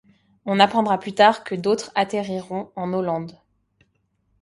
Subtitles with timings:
[0.47, 3.37] On apprendra plus tard que d'autres atterriront en Hollande.